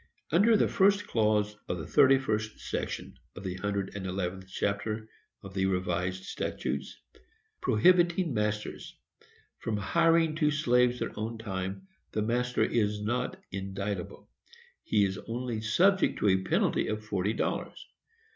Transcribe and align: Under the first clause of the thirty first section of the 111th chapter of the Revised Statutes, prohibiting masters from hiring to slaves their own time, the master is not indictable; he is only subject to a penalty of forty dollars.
Under 0.31 0.57
the 0.57 0.67
first 0.67 1.05
clause 1.05 1.55
of 1.69 1.77
the 1.77 1.85
thirty 1.85 2.17
first 2.17 2.59
section 2.59 3.19
of 3.35 3.43
the 3.43 3.55
111th 3.59 4.47
chapter 4.49 5.07
of 5.43 5.53
the 5.53 5.67
Revised 5.67 6.23
Statutes, 6.23 6.97
prohibiting 7.61 8.33
masters 8.33 8.95
from 9.59 9.77
hiring 9.77 10.33
to 10.37 10.49
slaves 10.49 10.97
their 10.97 11.11
own 11.19 11.37
time, 11.37 11.87
the 12.13 12.23
master 12.23 12.63
is 12.63 12.99
not 12.99 13.37
indictable; 13.51 14.27
he 14.81 15.05
is 15.05 15.19
only 15.27 15.61
subject 15.61 16.17
to 16.17 16.29
a 16.29 16.41
penalty 16.45 16.87
of 16.87 17.05
forty 17.05 17.33
dollars. 17.33 17.87